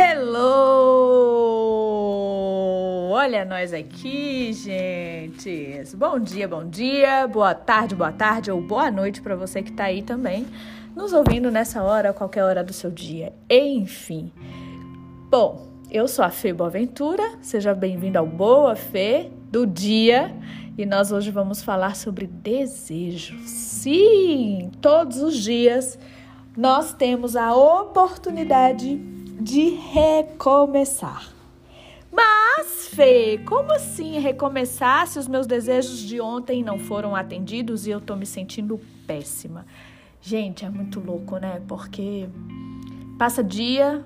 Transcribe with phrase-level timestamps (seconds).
[0.00, 0.38] Hello!
[3.10, 5.82] Olha nós aqui, gente.
[5.96, 9.86] Bom dia, bom dia, boa tarde, boa tarde ou boa noite para você que está
[9.86, 10.46] aí também
[10.94, 13.32] nos ouvindo nessa hora, qualquer hora do seu dia.
[13.50, 14.30] Enfim.
[15.28, 17.32] Bom, eu sou a Fê Boaventura.
[17.42, 20.32] Seja bem-vindo ao Boa Fê do dia.
[20.78, 23.36] E nós hoje vamos falar sobre desejo.
[23.40, 25.98] Sim, todos os dias
[26.56, 31.32] nós temos a oportunidade de recomeçar.
[32.10, 37.90] Mas, Fê, como assim recomeçar se os meus desejos de ontem não foram atendidos e
[37.90, 39.66] eu tô me sentindo péssima?
[40.20, 41.62] Gente, é muito louco, né?
[41.68, 42.28] Porque
[43.18, 44.04] passa dia,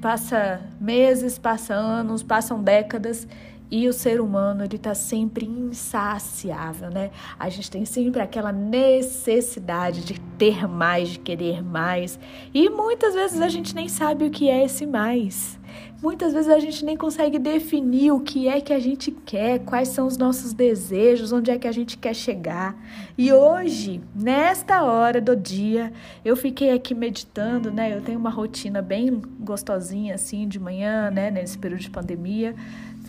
[0.00, 3.28] passa meses, passa anos, passam décadas
[3.70, 7.10] e o ser humano, ele tá sempre insaciável, né?
[7.38, 12.18] A gente tem sempre aquela necessidade de ter mais, de querer mais.
[12.52, 15.60] E muitas vezes a gente nem sabe o que é esse mais.
[16.02, 19.88] Muitas vezes a gente nem consegue definir o que é que a gente quer, quais
[19.88, 22.74] são os nossos desejos, onde é que a gente quer chegar.
[23.18, 25.92] E hoje, nesta hora do dia,
[26.24, 27.94] eu fiquei aqui meditando, né?
[27.94, 32.56] Eu tenho uma rotina bem gostosinha assim de manhã, né, nesse período de pandemia.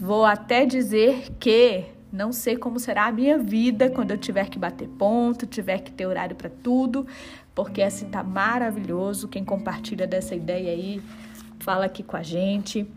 [0.02, 4.58] Vou até dizer que não sei como será a minha vida quando eu tiver que
[4.58, 7.06] bater ponto, tiver que ter horário para tudo,
[7.54, 9.28] porque assim tá maravilhoso.
[9.28, 11.00] Quem compartilha dessa ideia aí,
[11.60, 12.92] fala aqui com a gente.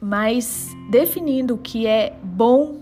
[0.00, 2.80] Mas definindo o que é bom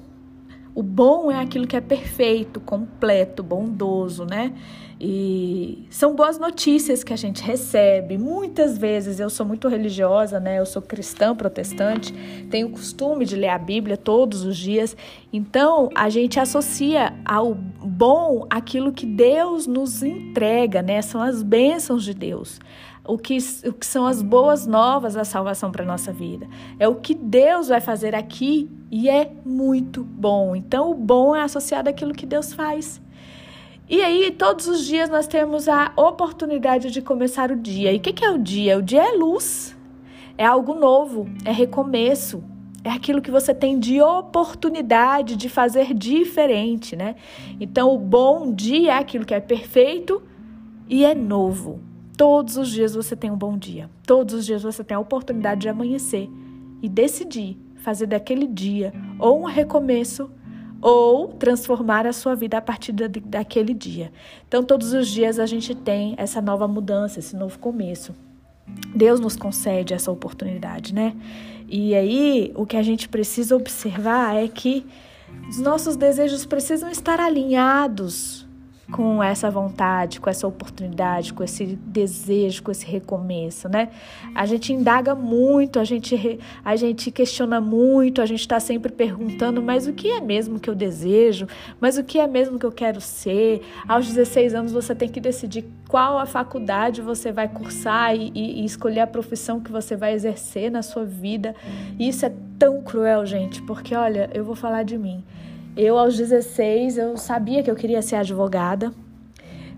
[0.75, 4.53] o bom é aquilo que é perfeito, completo, bondoso, né?
[5.01, 8.19] E são boas notícias que a gente recebe.
[8.19, 10.59] Muitas vezes eu sou muito religiosa, né?
[10.59, 12.13] Eu sou cristã protestante,
[12.51, 14.97] tenho o costume de ler a Bíblia todos os dias.
[15.33, 21.03] Então, a gente associa ao bom aquilo que Deus nos entrega, né?
[21.03, 22.61] São as bênçãos de Deus
[23.07, 26.49] o que, o que são as boas novas da salvação para a nossa vida.
[26.79, 30.57] É o que Deus vai fazer aqui e é muito bom.
[30.57, 33.01] Então, o bom é associado àquilo que Deus faz.
[33.89, 37.93] E aí, todos os dias nós temos a oportunidade de começar o dia.
[37.93, 38.79] E o que, que é o dia?
[38.79, 39.77] O dia é luz,
[40.39, 42.43] é algo novo, é recomeço,
[42.83, 47.17] é aquilo que você tem de oportunidade de fazer diferente, né?
[47.61, 50.23] Então, o bom dia é aquilo que é perfeito
[50.89, 51.94] e é novo.
[52.17, 53.91] Todos os dias você tem um bom dia.
[54.07, 56.31] Todos os dias você tem a oportunidade de amanhecer
[56.81, 60.31] e decidir fazer daquele dia ou um recomeço
[60.81, 64.13] ou transformar a sua vida a partir daquele dia.
[64.47, 68.15] Então, todos os dias a gente tem essa nova mudança, esse novo começo.
[68.95, 71.17] Deus nos concede essa oportunidade, né?
[71.69, 74.87] E aí, o que a gente precisa observar é que
[75.49, 78.44] os nossos desejos precisam estar alinhados
[78.91, 83.89] com essa vontade, com essa oportunidade, com esse desejo, com esse recomeço, né?
[84.35, 89.63] A gente indaga muito, a gente, a gente questiona muito, a gente está sempre perguntando,
[89.63, 91.47] mas o que é mesmo que eu desejo?
[91.81, 93.63] Mas o que é mesmo que eu quero ser?
[93.89, 98.63] Aos 16 anos você tem que decidir qual a faculdade você vai cursar e, e,
[98.63, 101.55] e escolher a profissão que você vai exercer na sua vida.
[101.99, 105.25] E isso é tão cruel, gente, porque olha, eu vou falar de mim.
[105.77, 108.93] Eu, aos 16, eu sabia que eu queria ser advogada,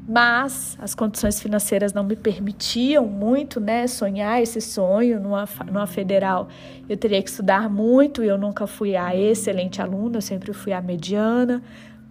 [0.06, 6.48] mas as condições financeiras não me permitiam muito, né, sonhar esse sonho numa, numa federal.
[6.86, 10.72] Eu teria que estudar muito e eu nunca fui a excelente aluna, eu sempre fui
[10.72, 11.62] a mediana,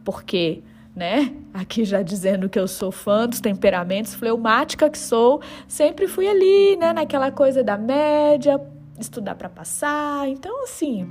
[0.03, 0.63] porque,
[0.95, 6.27] né, aqui já dizendo que eu sou fã dos temperamentos, fleumática que sou, sempre fui
[6.27, 8.59] ali, né, naquela coisa da média,
[8.99, 10.27] estudar para passar.
[10.27, 11.07] Então, assim,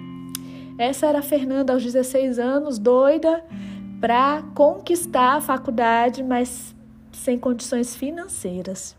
[0.78, 3.44] essa era a Fernanda aos 16 anos, doida
[4.00, 6.74] para conquistar a faculdade, mas
[7.12, 8.96] sem condições financeiras.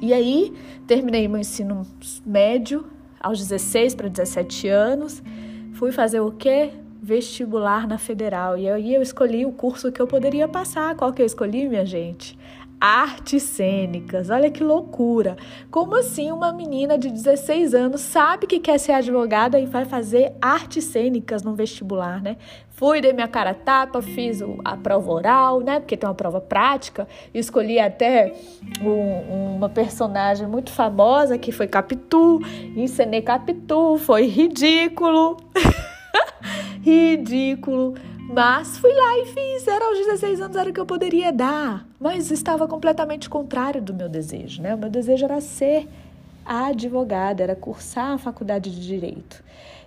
[0.00, 0.52] E aí,
[0.86, 1.86] terminei meu ensino
[2.24, 2.86] médio
[3.20, 5.22] aos 16 para 17 anos.
[5.74, 6.70] Fui fazer o quê?
[7.02, 8.56] Vestibular na Federal.
[8.56, 10.94] E aí eu escolhi o curso que eu poderia passar.
[10.94, 12.38] Qual que eu escolhi, minha gente?
[12.84, 14.28] Artes cênicas.
[14.28, 15.38] Olha que loucura.
[15.70, 20.34] Como assim uma menina de 16 anos sabe que quer ser advogada e vai fazer
[20.38, 22.36] artes cênicas no vestibular, né?
[22.68, 25.80] Fui, dei minha cara tapa, fiz a prova oral, né?
[25.80, 27.08] Porque tem uma prova prática.
[27.32, 28.34] Escolhi até
[28.82, 32.42] um, uma personagem muito famosa que foi Capitu.
[32.76, 35.38] Encenei Capitu, foi ridículo.
[36.84, 37.94] ridículo.
[38.32, 39.68] Mas fui lá e fiz.
[39.68, 41.86] Era aos 16 anos, era o que eu poderia dar.
[42.00, 44.74] Mas estava completamente contrário do meu desejo, né?
[44.74, 45.88] O meu desejo era ser
[46.44, 49.42] advogada, era cursar a faculdade de direito.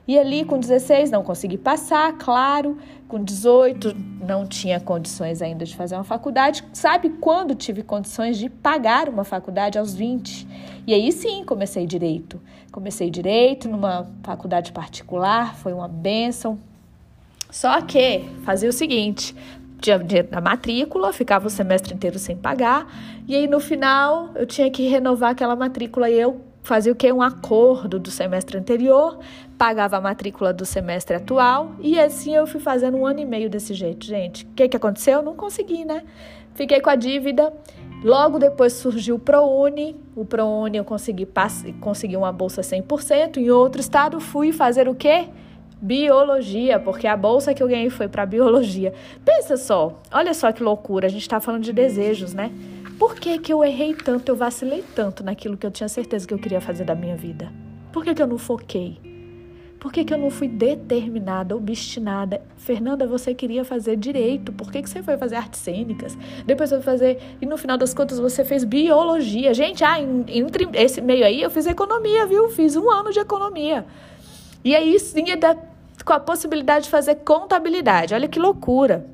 [0.07, 2.77] E ali com 16 não consegui passar, claro.
[3.09, 3.93] Com 18
[4.25, 6.63] não tinha condições ainda de fazer uma faculdade.
[6.71, 9.77] Sabe quando tive condições de pagar uma faculdade?
[9.77, 10.47] Aos 20.
[10.87, 12.39] E aí sim comecei direito.
[12.71, 16.57] Comecei direito numa faculdade particular, foi uma benção.
[17.49, 19.35] Só que fazia o seguinte:
[19.79, 22.87] tinha da matrícula, ficava o semestre inteiro sem pagar,
[23.27, 27.11] e aí no final eu tinha que renovar aquela matrícula e eu fazia o que?
[27.11, 29.19] Um acordo do semestre anterior,
[29.57, 33.49] pagava a matrícula do semestre atual, e assim eu fui fazendo um ano e meio
[33.49, 34.43] desse jeito, gente.
[34.45, 35.21] O que, que aconteceu?
[35.21, 36.03] Não consegui, né?
[36.55, 37.53] Fiquei com a dívida.
[38.03, 39.95] Logo depois surgiu o ProUni.
[40.15, 41.27] O ProUni eu consegui,
[41.79, 43.37] consegui uma bolsa 100%.
[43.37, 45.29] Em outro estado, fui fazer o quê?
[45.81, 48.93] Biologia, porque a bolsa que eu ganhei foi para biologia.
[49.23, 52.51] Pensa só, olha só que loucura, a gente está falando de desejos, né?
[52.97, 56.33] Por que, que eu errei tanto, eu vacilei tanto naquilo que eu tinha certeza que
[56.33, 57.51] eu queria fazer da minha vida?
[57.91, 58.99] Por que, que eu não foquei?
[59.79, 62.41] Por que, que eu não fui determinada, obstinada?
[62.57, 64.51] Fernanda, você queria fazer direito.
[64.51, 66.17] Por que, que você foi fazer artes cênicas?
[66.45, 67.19] Depois foi fazer.
[67.39, 69.53] E no final das contas você fez biologia.
[69.53, 72.49] Gente, ah, entre esse meio aí eu fiz economia, viu?
[72.49, 73.85] Fiz um ano de economia.
[74.63, 75.37] E aí sim é
[76.07, 78.13] com a possibilidade de fazer contabilidade.
[78.13, 79.05] Olha que loucura.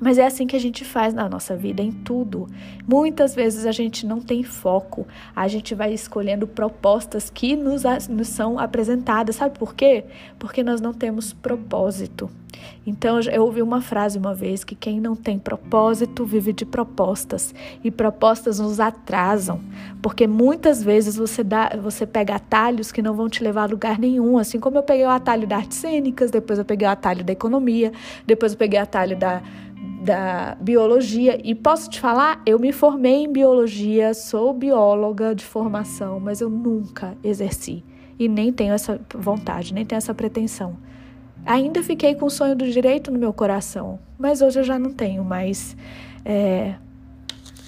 [0.00, 2.48] Mas é assim que a gente faz na nossa vida, em tudo.
[2.86, 8.28] Muitas vezes a gente não tem foco, a gente vai escolhendo propostas que nos, nos
[8.28, 9.36] são apresentadas.
[9.36, 10.04] Sabe por quê?
[10.38, 12.30] Porque nós não temos propósito.
[12.86, 17.54] Então, eu ouvi uma frase uma vez que quem não tem propósito vive de propostas.
[17.82, 19.60] E propostas nos atrasam.
[20.02, 23.98] Porque muitas vezes você, dá, você pega atalhos que não vão te levar a lugar
[23.98, 24.38] nenhum.
[24.38, 27.32] Assim como eu peguei o atalho da artes cênicas, depois eu peguei o atalho da
[27.32, 27.92] economia,
[28.26, 29.42] depois eu peguei o atalho da
[30.04, 36.20] da biologia e posso te falar, eu me formei em biologia, sou bióloga de formação,
[36.20, 37.82] mas eu nunca exerci
[38.18, 40.76] e nem tenho essa vontade, nem tenho essa pretensão.
[41.46, 44.92] Ainda fiquei com o sonho do direito no meu coração, mas hoje eu já não
[44.92, 45.76] tenho mais
[46.24, 46.74] é,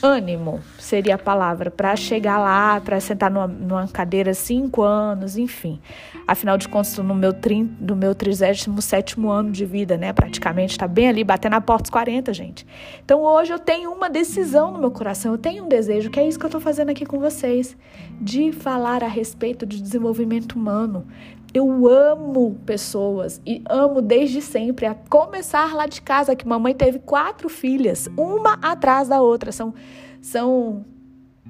[0.02, 5.80] ânimo seria a palavra para chegar lá, para sentar numa, numa, cadeira cinco anos, enfim.
[6.26, 10.12] Afinal de contas, no meu, trin, no meu 37 ano de vida, né?
[10.12, 12.66] Praticamente, está bem ali, batendo na porta dos 40, gente.
[13.04, 16.26] Então hoje eu tenho uma decisão no meu coração, eu tenho um desejo, que é
[16.26, 17.76] isso que eu estou fazendo aqui com vocês,
[18.20, 21.06] de falar a respeito de desenvolvimento humano,
[21.56, 26.98] eu amo pessoas e amo desde sempre, a começar lá de casa, que mamãe teve
[26.98, 29.50] quatro filhas, uma atrás da outra.
[29.50, 29.72] São,
[30.20, 30.84] são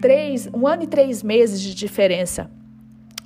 [0.01, 2.49] três, um ano e três meses de diferença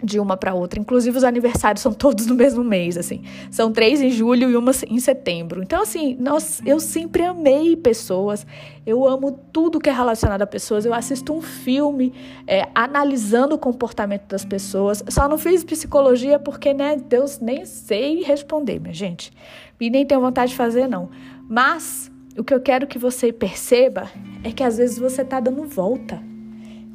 [0.02, 0.80] de uma para outra.
[0.80, 3.22] Inclusive, os aniversários são todos no mesmo mês, assim.
[3.50, 5.62] São três em julho e uma em setembro.
[5.62, 8.46] Então, assim, nós, eu sempre amei pessoas.
[8.86, 10.84] Eu amo tudo que é relacionado a pessoas.
[10.84, 12.12] Eu assisto um filme
[12.46, 15.04] é, analisando o comportamento das pessoas.
[15.08, 19.32] Só não fiz psicologia porque, né, Deus nem sei responder, minha gente.
[19.80, 21.10] E nem tenho vontade de fazer, não.
[21.48, 24.10] Mas o que eu quero que você perceba
[24.44, 26.22] é que às vezes você está dando volta.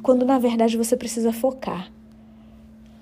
[0.02, 1.90] Quando na verdade você precisa focar.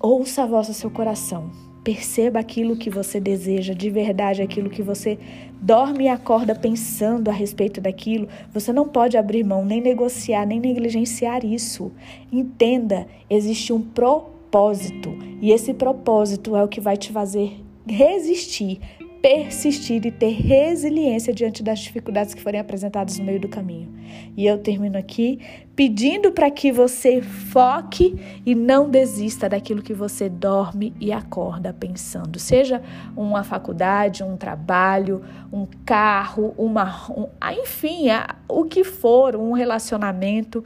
[0.06, 1.50] Ouça a voz do seu coração.
[1.82, 5.18] Perceba aquilo que você deseja de verdade, aquilo que você
[5.62, 8.28] dorme e acorda pensando a respeito daquilo.
[8.52, 11.90] Você não pode abrir mão, nem negociar, nem negligenciar isso.
[12.30, 18.80] Entenda, existe um propósito e esse propósito é o que vai te fazer resistir,
[19.24, 23.90] persistir e ter resiliência diante das dificuldades que forem apresentadas no meio do caminho.
[24.36, 25.40] E eu termino aqui
[25.74, 32.38] pedindo para que você foque e não desista daquilo que você dorme e acorda pensando.
[32.38, 32.82] Seja
[33.16, 38.08] uma faculdade, um trabalho, um carro, uma, um, ah, enfim,
[38.46, 40.62] o que for, um relacionamento.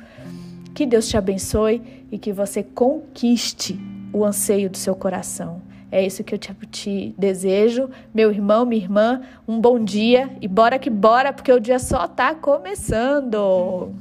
[0.75, 3.79] Que Deus te abençoe e que você conquiste
[4.13, 5.68] o anseio do seu coração.
[5.91, 9.23] É isso que eu te, te, desejo, meu irmão, minha irmã.
[9.47, 13.95] Um bom dia e bora que bora, porque o dia só tá começando.